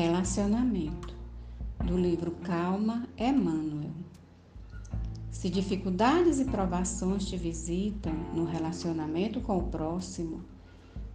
Relacionamento, 0.00 1.12
do 1.84 1.98
livro 1.98 2.30
Calma, 2.44 3.08
Emmanuel. 3.18 3.90
Se 5.28 5.50
dificuldades 5.50 6.38
e 6.38 6.44
provações 6.44 7.26
te 7.26 7.36
visitam 7.36 8.12
no 8.32 8.44
relacionamento 8.44 9.40
com 9.40 9.58
o 9.58 9.64
próximo, 9.64 10.44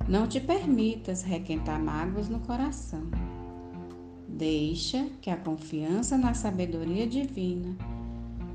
não 0.06 0.28
te 0.28 0.42
permitas 0.42 1.24
requentar 1.24 1.82
mágoas 1.82 2.28
no 2.28 2.42
coração. 2.42 3.10
Deixa 4.28 5.08
que 5.22 5.30
a 5.30 5.38
confiança 5.38 6.18
na 6.18 6.34
sabedoria 6.34 7.08
divina 7.08 7.78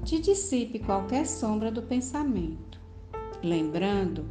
te 0.04 0.18
dissipe 0.18 0.78
qualquer 0.78 1.26
sombra 1.26 1.72
do 1.72 1.80
pensamento, 1.80 2.78
lembrando 3.42 4.26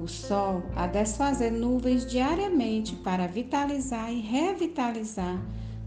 o 0.00 0.08
sol 0.08 0.62
a 0.74 0.86
desfazer 0.86 1.52
nuvens 1.52 2.06
diariamente 2.06 2.96
para 2.96 3.26
vitalizar 3.26 4.10
e 4.12 4.20
revitalizar 4.20 5.40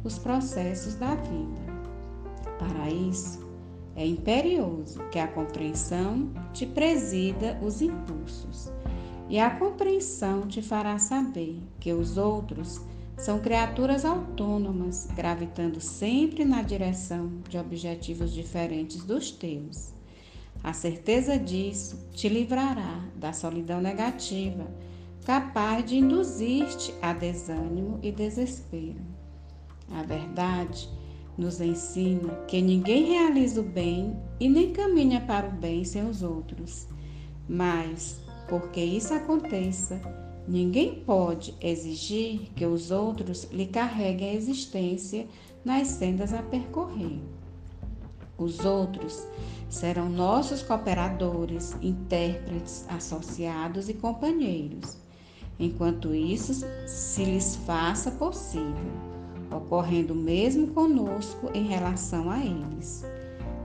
os 0.04 0.20
processos 0.20 0.96
da 0.96 1.16
vida. 1.16 1.74
Para 2.60 2.90
isso, 2.90 3.44
é 3.96 4.06
imperioso 4.06 5.00
que 5.12 5.20
a 5.20 5.28
compreensão 5.28 6.30
te 6.54 6.66
presida 6.66 7.60
os 7.62 7.82
impulsos, 7.82 8.72
e 9.30 9.40
a 9.40 9.50
compreensão 9.50 10.48
te 10.48 10.62
fará 10.62 11.00
saber 11.00 11.62
que 11.80 11.94
os 11.94 12.18
outros 12.18 12.82
são 13.18 13.40
criaturas 13.40 14.04
autônomas, 14.04 15.08
gravitando 15.16 15.80
sempre 15.80 16.44
na 16.44 16.62
direção 16.62 17.32
de 17.48 17.58
objetivos 17.58 18.32
diferentes 18.34 19.04
dos 19.04 19.32
teus. 19.32 19.94
A 20.64 20.72
certeza 20.72 21.38
disso 21.38 22.08
te 22.14 22.30
livrará 22.30 23.04
da 23.18 23.34
solidão 23.34 23.82
negativa, 23.82 24.66
capaz 25.26 25.86
de 25.86 25.98
induzir-te 25.98 26.94
a 27.02 27.12
desânimo 27.12 28.00
e 28.02 28.14
desespero. 28.14 29.02
A 29.92 30.04
verdade 30.04 30.90
nos 31.38 31.60
ensina 31.60 32.34
que 32.48 32.62
ninguém 32.62 33.08
realiza 33.08 33.60
o 33.60 33.64
bem 33.64 34.16
e 34.40 34.48
nem 34.48 34.72
caminha 34.72 35.20
para 35.20 35.48
o 35.48 35.52
bem 35.52 35.84
sem 35.84 36.08
os 36.08 36.24
outros. 36.24 36.88
Mas, 37.48 38.22
porque 38.48 38.82
isso 38.82 39.14
aconteça, 39.14 40.00
ninguém 40.48 41.04
pode 41.04 41.54
exigir 41.60 42.52
que 42.56 42.66
os 42.66 42.90
outros 42.90 43.50
lhe 43.52 43.66
carreguem 43.66 44.30
a 44.30 44.36
existência 44.36 45.28
nas 45.66 45.90
sendas 45.90 46.34
a 46.34 46.42
percorrer. 46.42 47.20
Os 48.38 48.66
outros 48.66 49.26
serão 49.70 50.10
nossos 50.10 50.62
cooperadores, 50.62 51.76
intérpretes, 51.82 52.86
associados 52.90 53.90
e 53.90 53.94
companheiros, 53.94 54.98
enquanto 55.60 56.14
isso 56.14 56.66
se 56.88 57.26
lhes 57.26 57.56
faça 57.58 58.12
possível, 58.12 58.92
ocorrendo 59.52 60.16
mesmo 60.16 60.68
conosco 60.68 61.50
em 61.54 61.68
relação 61.68 62.30
a 62.30 62.40
eles. 62.40 63.06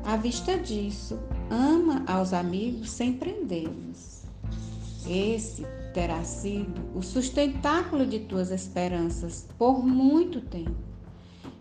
À 0.04 0.16
vista 0.16 0.56
disso, 0.58 1.18
ama 1.50 2.02
aos 2.06 2.32
amigos 2.32 2.90
sem 2.90 3.14
prendê-los. 3.14 4.22
Esse 5.06 5.66
terá 5.94 6.22
sido 6.24 6.80
o 6.94 7.02
sustentáculo 7.02 8.06
de 8.06 8.20
tuas 8.20 8.50
esperanças 8.50 9.46
por 9.58 9.84
muito 9.84 10.40
tempo. 10.40 10.87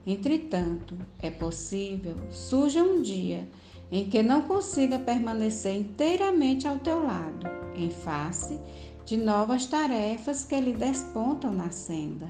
Entretanto, 0.05 0.97
é 1.19 1.29
possível 1.29 2.15
surja 2.31 2.81
um 2.81 3.01
dia 3.01 3.47
em 3.91 4.09
que 4.09 4.21
não 4.21 4.41
consiga 4.41 4.99
permanecer 4.99 5.75
inteiramente 5.75 6.67
ao 6.67 6.77
teu 6.79 7.03
lado, 7.03 7.47
em 7.75 7.89
face 7.89 8.59
de 9.05 9.15
novas 9.15 9.65
tarefas 9.65 10.43
que 10.43 10.59
lhe 10.59 10.73
despontam 10.73 11.53
na 11.53 11.69
senda. 11.69 12.27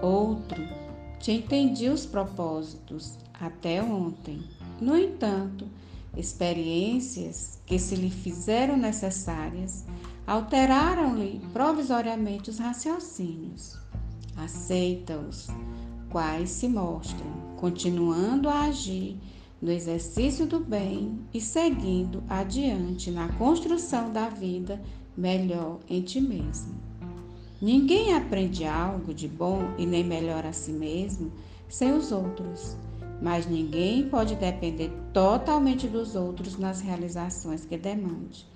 Outro 0.00 0.62
te 1.18 1.32
entendi 1.32 1.88
os 1.88 2.06
propósitos 2.06 3.18
até 3.38 3.82
ontem. 3.82 4.42
No 4.80 4.96
entanto, 4.96 5.66
experiências 6.16 7.60
que 7.66 7.78
se 7.78 7.94
lhe 7.94 8.10
fizeram 8.10 8.76
necessárias 8.76 9.84
alteraram-lhe 10.26 11.40
provisoriamente 11.52 12.50
os 12.50 12.58
raciocínios. 12.58 13.76
Aceita-os 14.36 15.48
quais 16.10 16.50
se 16.50 16.68
mostram 16.68 17.50
continuando 17.56 18.48
a 18.48 18.62
agir 18.62 19.16
no 19.60 19.70
exercício 19.70 20.46
do 20.46 20.58
bem 20.58 21.20
e 21.34 21.40
seguindo 21.40 22.22
adiante 22.28 23.10
na 23.10 23.28
construção 23.34 24.10
da 24.10 24.28
vida 24.28 24.80
melhor 25.16 25.78
em 25.88 26.00
ti 26.00 26.20
mesmo. 26.20 26.74
Ninguém 27.60 28.14
aprende 28.14 28.64
algo 28.64 29.12
de 29.12 29.28
bom 29.28 29.74
e 29.76 29.84
nem 29.84 30.02
melhora 30.02 30.48
a 30.48 30.52
si 30.52 30.72
mesmo 30.72 31.30
sem 31.68 31.92
os 31.92 32.10
outros, 32.10 32.74
mas 33.20 33.46
ninguém 33.46 34.08
pode 34.08 34.34
depender 34.34 34.90
totalmente 35.12 35.86
dos 35.86 36.16
outros 36.16 36.56
nas 36.58 36.80
realizações 36.80 37.66
que 37.66 37.76
demande. 37.76 38.48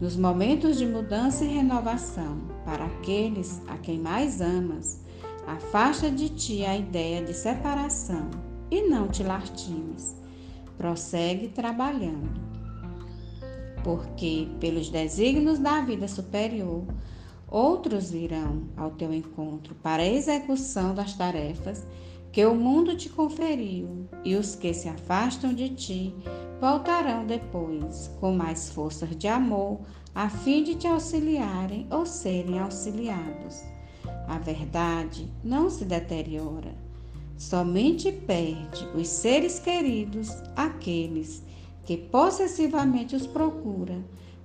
Nos 0.00 0.16
momentos 0.16 0.78
de 0.78 0.86
mudança 0.86 1.44
e 1.44 1.48
renovação, 1.48 2.40
para 2.64 2.86
aqueles 2.86 3.60
a 3.68 3.76
quem 3.76 3.98
mais 3.98 4.40
amas, 4.40 5.04
Afasta 5.48 6.10
de 6.10 6.28
ti 6.28 6.62
a 6.62 6.76
ideia 6.76 7.24
de 7.24 7.32
separação 7.32 8.28
e 8.70 8.82
não 8.82 9.08
te 9.08 9.22
lastimes. 9.22 10.14
Prossegue 10.76 11.48
trabalhando. 11.48 12.38
Porque, 13.82 14.46
pelos 14.60 14.90
desígnios 14.90 15.58
da 15.58 15.80
vida 15.80 16.06
superior, 16.06 16.84
outros 17.50 18.10
virão 18.10 18.64
ao 18.76 18.90
teu 18.90 19.10
encontro 19.10 19.74
para 19.76 20.02
a 20.02 20.06
execução 20.06 20.94
das 20.94 21.14
tarefas 21.14 21.86
que 22.30 22.44
o 22.44 22.54
mundo 22.54 22.94
te 22.94 23.08
conferiu, 23.08 24.06
e 24.22 24.36
os 24.36 24.54
que 24.54 24.74
se 24.74 24.86
afastam 24.86 25.54
de 25.54 25.70
ti 25.70 26.14
voltarão 26.60 27.26
depois 27.26 28.10
com 28.20 28.32
mais 28.32 28.68
forças 28.68 29.16
de 29.16 29.26
amor, 29.26 29.80
a 30.14 30.28
fim 30.28 30.62
de 30.62 30.74
te 30.74 30.86
auxiliarem 30.86 31.86
ou 31.90 32.04
serem 32.04 32.58
auxiliados. 32.58 33.77
A 34.28 34.36
verdade 34.36 35.26
não 35.42 35.70
se 35.70 35.86
deteriora, 35.86 36.76
somente 37.38 38.12
perde 38.12 38.86
os 38.94 39.08
seres 39.08 39.58
queridos 39.58 40.30
aqueles 40.54 41.42
que 41.86 41.96
possessivamente 41.96 43.16
os 43.16 43.26
procura 43.26 44.04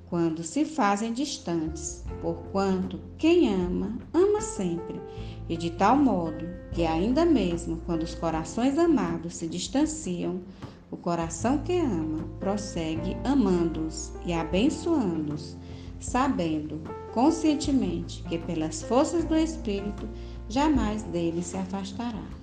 quando 0.10 0.42
se 0.42 0.64
fazem 0.64 1.12
distantes, 1.12 2.06
porquanto 2.22 2.98
quem 3.18 3.54
ama, 3.54 3.98
ama 4.14 4.40
sempre, 4.40 5.02
e 5.50 5.58
de 5.58 5.72
tal 5.72 5.98
modo 5.98 6.46
que, 6.72 6.86
ainda 6.86 7.26
mesmo 7.26 7.82
quando 7.86 8.04
os 8.04 8.16
corações 8.16 8.78
amados 8.78 9.36
se 9.36 9.48
distanciam, 9.48 10.40
o 10.90 10.96
coração 10.96 11.58
que 11.58 11.78
ama 11.78 12.24
prossegue 12.40 13.18
amando-os 13.26 14.14
e 14.26 14.32
abençoando-os 14.32 15.58
sabendo 16.04 16.82
conscientemente 17.14 18.22
que 18.24 18.38
pelas 18.38 18.84
forças 18.84 19.24
do 19.24 19.36
Espírito 19.36 20.08
jamais 20.50 21.02
dele 21.04 21.42
se 21.42 21.58
afastará. 21.58 22.43